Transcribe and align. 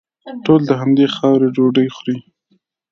ټول 0.45 0.61
د 0.69 0.71
همدې 0.81 1.05
خاورې 1.15 1.47
ډوډۍ 1.55 1.87
خوري. 1.95 2.17